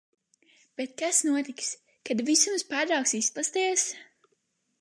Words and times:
Bet 0.79 0.95
kas 1.01 1.19
notiks, 1.27 1.69
kad 2.09 2.25
visums 2.31 2.65
pārtrauks 2.73 3.17
izplesties? 3.23 3.85